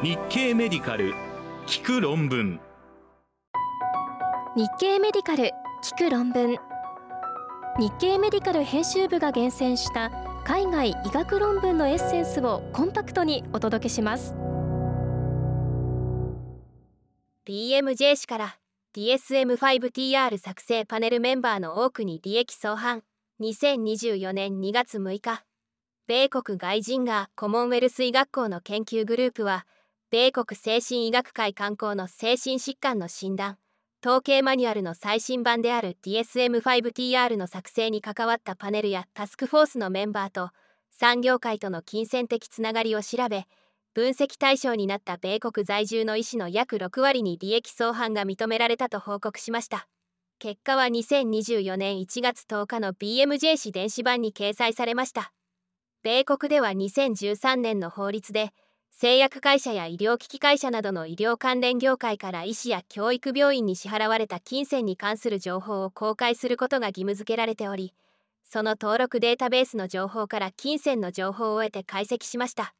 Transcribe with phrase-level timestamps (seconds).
[0.00, 1.12] 日経メディカル
[1.66, 2.60] 聞く論文。
[4.54, 5.50] 日経メディカル
[5.82, 6.56] 聞く論文。
[7.80, 10.12] 日経メディカル編集部が厳選した
[10.44, 14.36] 海外医学論文のエッセンスをコンパクトにお届けします。
[17.44, 18.56] BMJ 氏から
[18.94, 23.02] DSM5TR 作成パネルメンバーの多くに利益相反
[23.40, 25.42] 2024年2月6日
[26.06, 29.66] 米国外人がコモンウェルス医学校の研究グループは
[30.10, 33.58] 米国精神医学会観光の精神疾患の診断
[34.02, 40.48] 統計マニュアルの最新版である DSM5TR の作成に関わったパネルやタスクフォースのメンバーと
[40.90, 43.44] 産業界との金銭的つながりを調べ
[43.92, 49.88] 分析対象になった米国在住の医師の約6割に利益相反が認められたと報告しました。
[50.38, 55.32] 結果は2024年1月10日の BMJ 誌電子版に掲載されました。
[56.02, 58.52] 米国では2013年の法律で
[58.90, 67.94] 製薬会社や医療機器会社などの医療関連業界から医師や教育病院に支払われた金銭に関する情報を公開することが義務付けられており
[68.44, 72.72] その登録データベースの情報から金銭の情報を得て解析しました。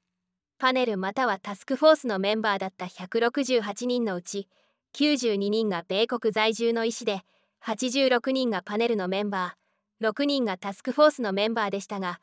[0.59, 4.49] パネルまたはタスクフォースのメンバーだった168人のうち
[4.95, 7.21] 92人が米国在住の医師で
[7.65, 12.19] 86人がパネルのメンバー6人がタスクフォースのメンバーでしたが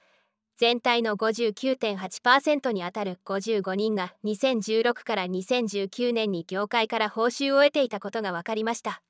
[0.57, 9.01] 全体の59.8%にあたる55人が2016から2019年に業界から報酬を得ていたことが分かりました。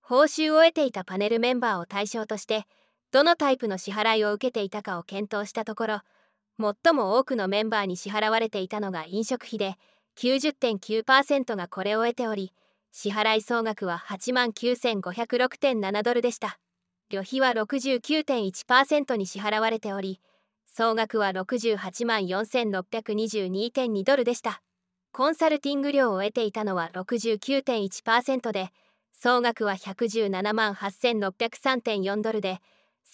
[0.00, 2.66] 報酬を得ていたパネルメンバーを対象として
[3.10, 6.00] どのタイプの支払いを受けていたかを検討したところ
[6.60, 9.76] 最も多くのメンバーに支払われていたのが飲食費で
[10.18, 12.52] 90.9%がこれを得ており
[12.92, 16.58] 支払い総額は8万9506.7ドルでした。
[17.10, 20.20] 旅費は69.1%に支払われており
[20.76, 24.60] 総額は68万4622.2ドルでした。
[25.12, 28.70] コンサルティング料を得ていたのは69.1%で
[29.12, 32.58] 総額は117万8603.4ドルで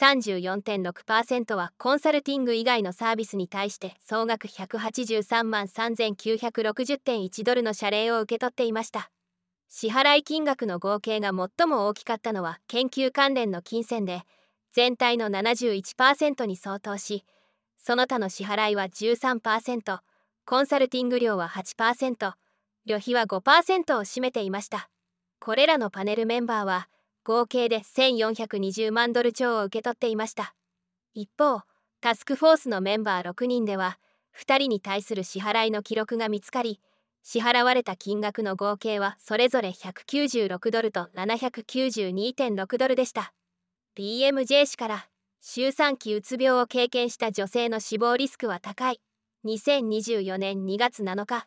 [0.01, 9.11] 34.6%はコンサルティング以外のサービスに対して総額183万3960.1ドルの謝礼を受け取っていました。
[9.69, 14.23] 支払い金額の合計が最も大きかったのは研究関連の金銭で
[14.73, 17.27] 全体の71%に相当し
[17.81, 20.01] その他の支払いは13%
[20.45, 22.33] コンサルティング料は8%
[22.87, 24.91] 旅費は5%を占めていました。
[25.39, 26.89] これらのパネルメンバーは
[27.25, 30.55] 合計で1420万ドル超を受け取っていました。
[31.15, 31.63] 一方
[32.01, 33.99] タスクフォースのメンバー6人では
[34.39, 36.81] 2人に対する支払いの記録が見つかり
[37.23, 43.33] 支払われた金額の合計はそれぞれ196ドルと792.6ドルでした。
[43.97, 45.10] BMJ 氏から
[45.43, 49.01] 周産期うつ病を経験した女性の死亡リスクは高い。
[49.47, 51.47] 2024年2月7日。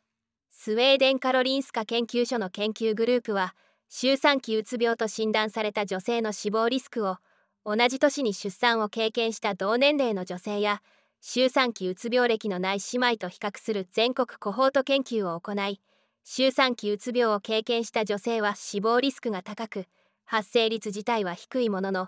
[0.49, 3.53] スウェーデンカロリンスカ研究所の研究グループは
[3.89, 7.17] 周産期うつ病と診断された女性の死亡リスクを
[7.63, 10.81] 同じ年に出産を経験した同年齢の女性や
[11.21, 15.79] 周産期うつ病歴のない姉妹と比較する全国コホート研究を行い
[16.23, 19.85] 周産期うつ病を経験した女性は死亡リスクが高く
[20.25, 22.07] 発生率自体は低いものの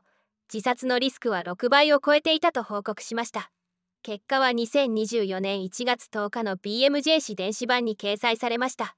[0.53, 3.51] 自殺のリスクは6倍を超えていたと報告しました。
[4.03, 8.95] 結果は2024年1月10日の BMJ 誌電子版に掲載されました。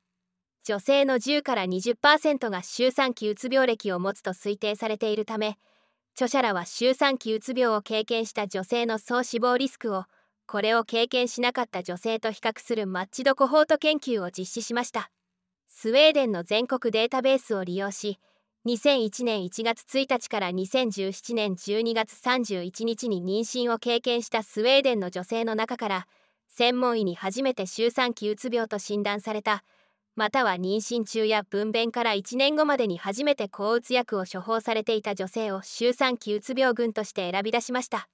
[0.68, 5.58] 女性の10から20%が周産期うつ病歴を持つと推定されているため
[6.14, 10.04] 著者らは周産期うつ病を経験した女性の総死亡リスクを
[10.46, 15.10] これを経験しなかった女性と比較するマッチドコホート研究を実施しました。
[15.70, 18.20] スウェーデンの全国データベースを利用し
[18.68, 26.08] 2001年1月1日から2017年12月31日に妊娠を経験したスウェーデンの女性の中から
[26.50, 29.64] 専門医に初めて周産期うつ病と診断された
[30.18, 38.10] または妊娠中や分娩から1年後までに初めて抗うつ薬を処方されていた女性を周産期うつ病群として選び出しました。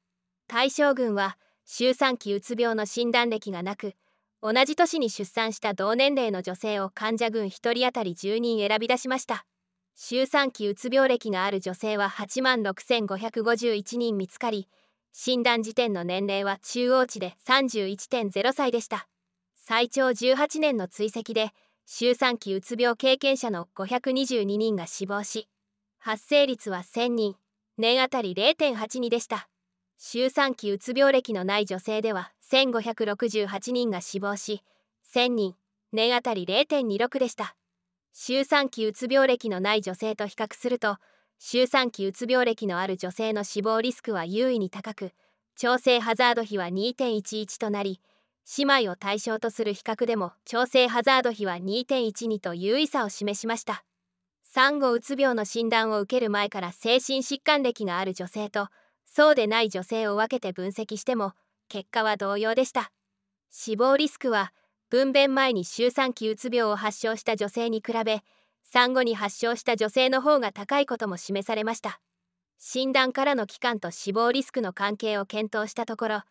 [0.47, 3.95] 対象群は周産期うつ病の診断歴がなく
[4.43, 9.47] 同じ年に出産した同年齢の女性を患者群1人当たり10人選び出しました。
[9.95, 14.67] 周産期うつ病歴がある女性は8万6551人見つかり
[15.11, 19.07] 診断時点の年齢は中央値で31.0歳でした。
[19.55, 21.51] 最長18年の追跡で
[21.85, 25.47] 周産期うつ病経験者の522人が死亡し
[25.99, 27.35] 発生率は1000人
[27.77, 29.47] 年あたり0.82でした。
[29.97, 34.63] 周産期うつ病歴のない女性では1568人が死亡し
[35.13, 35.55] 1000人
[35.93, 37.55] 年あたり0.26でした。
[38.13, 40.97] 周産期うつ病歴のない女性と比較すると
[41.39, 45.11] 周産期うつ病歴のある女性の死亡リスクは優位に高く
[45.55, 47.99] 調整ハザード比は2.11となり
[48.57, 53.83] 姉妹を対象とする比較でも調整ハザード比は2.12と優位さを示しました。
[54.43, 58.67] 産後うつ病の診断を受ける前から精神疾患歴がある女性と
[59.05, 61.33] そうでない女性を分けて分析しても
[61.69, 62.91] 結果は同様でした。
[63.49, 64.53] 死亡リスクは
[64.93, 68.21] 分娩前に周産期うつ病を発症した女性に比べ
[68.63, 71.99] 産後に発症した女性の方が高いことも示されました。
[72.59, 76.21] 診断からの期間と死亡リスクの関係を検討したところ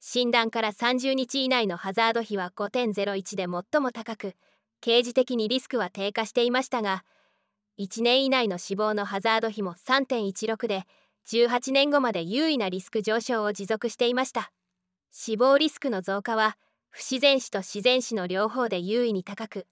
[0.00, 4.34] 診断から30日以内のハザード比は5.01で最も高く
[4.80, 7.04] 刑事的にリスクは低下していましたが
[7.78, 10.82] 1年以内の死亡のハザード比も3.16で
[11.28, 14.50] 18年後まで優位なリスク上昇を持続していました。
[15.12, 16.56] 死亡リスクの増加は
[16.90, 19.66] 不自然死と自然死の両方で優位に高く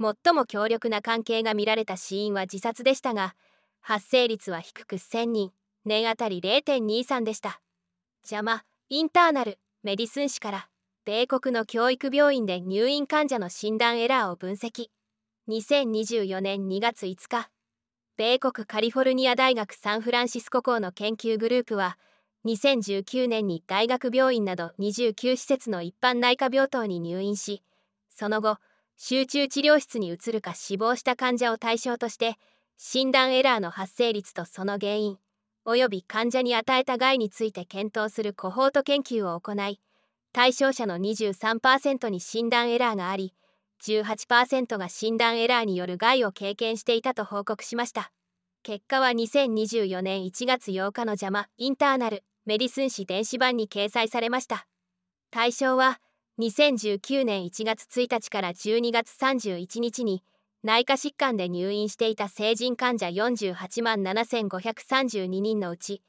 [0.00, 3.34] 最も強力な関係が見られた死因は自殺でしたが
[3.80, 5.50] 発生率は低く1000人
[5.84, 7.60] 年あたり0.23でした。
[8.22, 10.68] 邪魔インターナルメディスン誌から
[11.04, 14.88] 米国の教育病院で入院患者の診断エラーを分析。
[15.48, 17.50] 2024年2月5日
[18.16, 21.98] 米国カリフォルニア大学サンフランシスコ校の研究グループは
[22.46, 27.62] 2019年に大学病院など29施設の一般内科病棟に入院し
[28.08, 28.58] その後
[28.96, 32.36] 集中治療室に移るか死亡した患者を対象として
[32.78, 35.18] 診断エラーの発生率とその原因
[35.64, 39.80] および患者に与えた害について検討するコホート研究を行い
[40.32, 43.34] 対象者の23%に診断エラーがあり
[43.80, 48.12] 18%が診断エラーによる害を経験していたと報告しました。
[48.62, 52.22] 結果は2024年1月8日の邪魔インターナル。
[52.46, 54.66] メディスン誌電子版に掲載されました。
[55.30, 56.00] 対象は
[56.40, 60.22] 2019年1月1日から12月31日に
[60.62, 66.02] 内科疾患で入院していた成人患者48万7532人のうち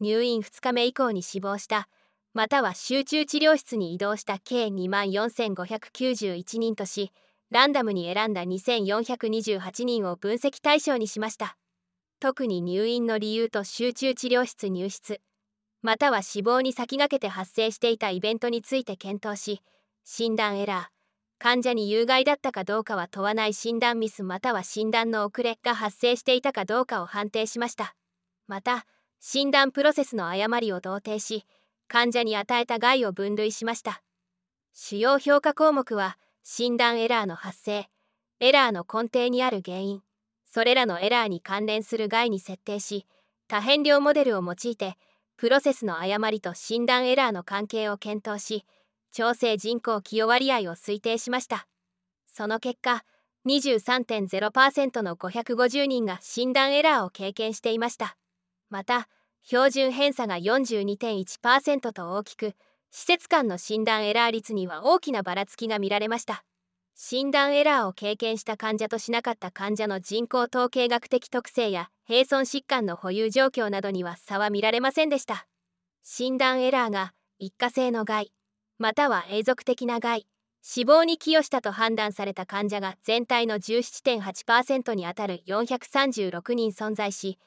[0.00, 1.88] 入院2日目以降に死亡した
[2.34, 7.12] または集中治療室に移動した計2万4591人とし
[7.50, 11.56] ランダムに選んだ2428人を分析対象にしました。
[12.20, 15.20] 特に入院の理由と集中治療室入室。
[15.82, 19.62] または死亡に先駆けて発生していたイベントについて検討し
[20.04, 20.98] 診断エラー
[21.40, 27.94] 患者に有害だったかどうかは問わない診断ミスまたは診断の遅れが発生していたかどうかを判定しました。
[28.48, 28.86] また
[29.20, 31.44] 診断プロセスの誤りを同定し
[31.86, 34.02] 患者に与えた害を分類しました。
[34.72, 37.88] 主要評価項目は診断エラーの発生
[38.40, 40.02] エラーの根底にある原因
[40.44, 43.06] それらのエラーに関連する害に設定し
[43.48, 44.96] 多変量モデルを用いて
[45.38, 48.64] プロセスの誤りと診断エラーの関係を検討し
[49.12, 51.68] 調整人口寄与割合を推定しました。
[52.26, 53.04] その結果
[53.46, 58.16] 23.0%の550人が診断エラーを経験していました。
[58.68, 59.08] また
[59.44, 62.54] 標準偏差が42.1%と大きく
[62.90, 66.42] 施設間の診断エラー率には大きなばらつきが見られました。
[67.00, 75.46] 診断エラーを経験した患者としなかった患者の人口統計学的特性や並存疾患の保有状況などには差は見られませんでした。
[76.02, 78.32] 診断エラーが一過性の害
[78.78, 80.26] または永続的な害
[80.60, 87.38] 死亡に寄与したと判断された患者が全体の17.8%にあたる436人存在し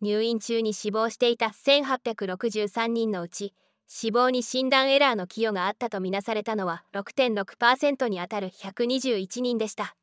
[0.00, 3.54] 入院中に死亡していた1863人のうち
[3.92, 9.96] 死亡に診断エラーの寄与があったとみなされたのは6.6%にあたる121人でした。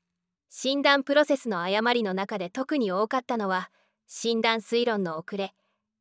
[0.50, 3.72] 診断プロセスの誤りの中で特に多かったのは
[4.06, 5.54] 診断推論の遅れ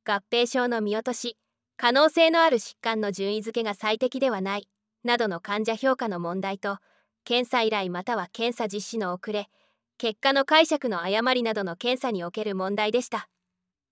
[0.04, 1.36] 合併症の見落とし
[1.76, 4.68] 可能性のある疾患の順位付けが最適ではない
[5.04, 6.78] などの患者評価の問題と
[7.24, 9.48] 検査依頼または検査実施の遅れ
[9.96, 13.28] 結果の解釈の誤りなどの検査における問題でした。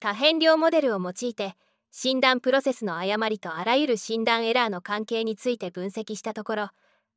[0.00, 1.54] 多変量モデルを用いて
[1.96, 6.70] 診断プロセスの誤りとあらゆる診断エラーの関係について分析したところ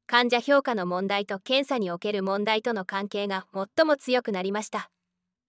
[0.06, 4.92] 患者評価の問題と検査における問題との関係が最も強くなりました。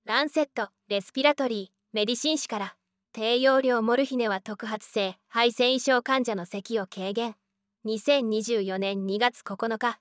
[0.07, 2.77] ランセットレスピラトリーメディシン誌から
[3.13, 7.37] 低用量モルヒネは特発性肺腺異症患者の咳を軽減。
[7.85, 10.01] 2024年2月9日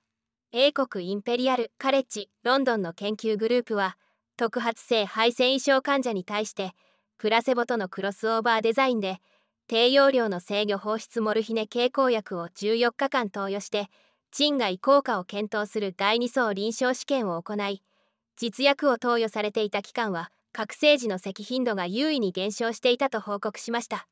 [0.52, 3.98] 英国インペリアルカレッジロンドンの研究グループは
[4.38, 6.72] 特発性肺腺異症患者に対して
[7.18, 9.18] プラセボとのクロスオーバーデザインで
[9.66, 13.88] 低用量の制御放出モルヒネ経口薬を14日間投与して
[14.30, 17.82] 賃外効果を検討する第2層臨床試験を行い
[18.36, 24.08] 実薬を投与されていた期間は覚醒時の咳頻度が優位に減少していたと報告しました。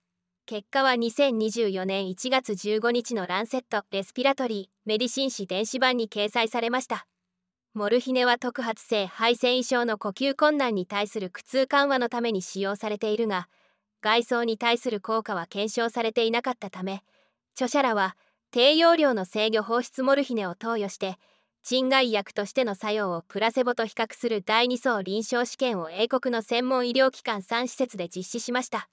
[0.46, 7.08] 結果は2024年1月15日のランセット・レスピラトリー・メディシン誌電子版に掲載されました。
[7.76, 13.48] モルヒネは特発性肺腺異症の呼吸困難に対する苦痛緩和のために使用されているが
[14.00, 17.02] 外装に対する効果は検証されていなかったため
[17.52, 18.16] 著者らは
[18.50, 21.18] 低用量の制御放出モルヒネを投与して
[21.62, 28.88] 鎮害薬としての作用をプラセボと比較する第2層臨床試験を英国の専門医療機関3施設で実施しました。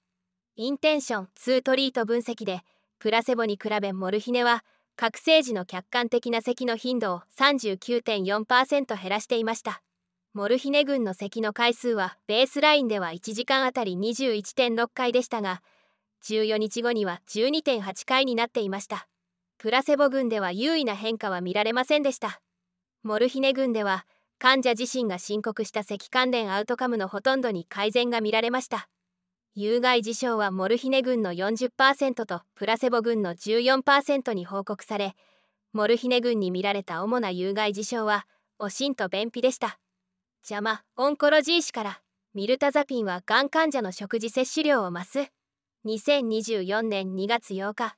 [0.56, 2.60] インテンション2トリート分析で
[2.98, 4.62] プラセボに比べモルヒネは
[4.96, 9.82] 覚醒時の客観的な咳の頻度を39.4%減らしていました。
[10.34, 15.62] モルヒネ群の咳の回数はベースラインでは1時間あたり21.6回でしたが
[16.24, 19.06] 14日後には12.8回になっていました。
[19.58, 22.40] プラセボ群では優位な変化は見られませんでした。
[23.02, 24.06] モルヒネ群では
[24.38, 28.88] 患者自身が申告した咳関連アウトカムのほとんどに改善が見られました。
[29.56, 35.14] 有害事象はモルヒネ群の40%とプラセボ群の14%に報告され
[35.72, 38.26] モルヒネ群に見られた主な有害事象は
[38.58, 39.78] おしんと便秘でした。
[40.48, 42.00] 邪魔オンコロジー氏から
[42.34, 45.30] ミルタザピンはがん患者の食事摂取量を増す。
[45.86, 47.96] 2024年2月8日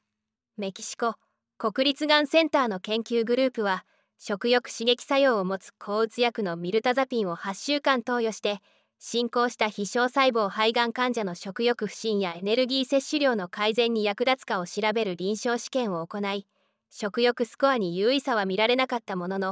[0.59, 1.15] メキシコ
[1.57, 3.87] 国立がんセンターの研究グループは
[4.19, 8.61] 食欲刺激作用を持つ抗うつ薬のミルタザピンを8週間投与して
[8.99, 16.47] 進行した非小細胞肺がん患者の食欲不振やエネルギー摂取量の改善に役立つかを調べる臨床試験を行い
[16.91, 19.47] 食欲スコアに優位さは見られなかったものの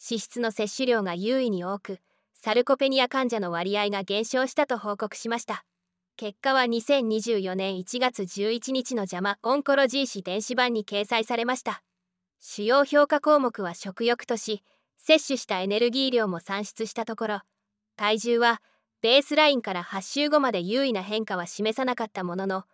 [0.00, 2.00] 脂質の摂取量が優位に多く
[2.34, 5.64] サルコペニア患者の割合が減少したと報告しました。
[6.16, 11.82] 結果は2024年1月11日の邪魔オンコロジー誌電子版に掲載されました。
[12.40, 14.62] 主要評価項目は食欲とし
[14.96, 17.40] 摂取したエネルギー量も算出したところ
[17.96, 18.62] 体重は
[19.00, 22.64] ベースラインから8週後まで優位な変化は示さなかったものの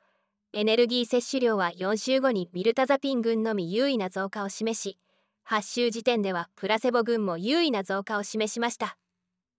[0.55, 4.99] エネルギー摂取量は4週後にミルタザピン群のみ優位な増加を示し
[5.47, 8.97] 8週時点ではプラセボ群も優位な増加を示しました。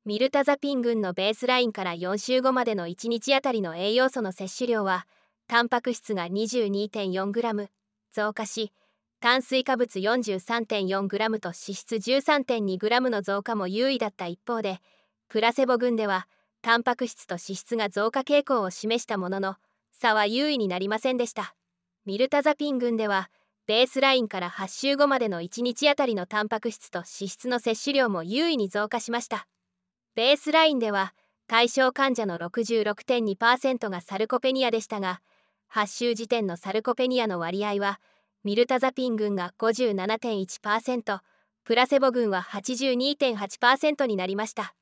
[0.05, 5.07] ミルタザピン群のベースラインから4週後までの1日あたりの栄養素の摂取量は
[5.47, 7.67] タンパク質が 22.4g
[8.11, 8.71] 増加し
[9.19, 14.79] 炭水化物 43.4g と脂質 13.2g の増加も優位だった一方で
[15.27, 16.27] プラセボ群では
[16.65, 19.55] タンパク質と脂質が増加傾向を示したものの
[19.91, 21.53] 差は優位になりませんでした。
[22.07, 23.29] ミルタザピン群では
[23.67, 29.45] ベースラインから8週後までの1日あたりのタンパク質と脂質の摂取量も優位に増加しました。
[30.15, 31.13] ベースラインでは
[31.45, 35.21] 対象患者の66.2%がサルコペニアでしたが
[35.71, 37.99] 8週時点のサルコペニアの割合は
[38.43, 41.19] ミルタザピン群が57.1%
[41.63, 44.73] プラセボ群は82.8%になりました。